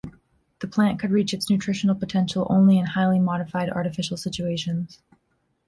The 0.61 0.67
plant 0.67 0.99
could 0.99 1.11
reach 1.11 1.31
its 1.31 1.47
nutritional 1.47 1.93
potential 1.95 2.47
only 2.49 2.79
in 2.79 2.87
highly 2.87 3.19
modified 3.19 3.69
artificial 3.69 4.17
situations. 4.17 4.99